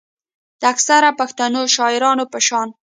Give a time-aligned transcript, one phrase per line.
[0.59, 2.67] د اکثره پښتنو شاعرانو پۀ شان